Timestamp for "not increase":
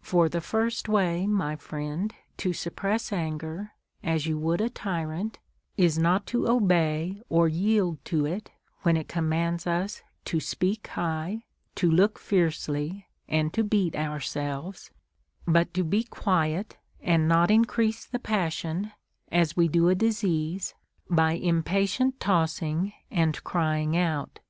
17.28-18.04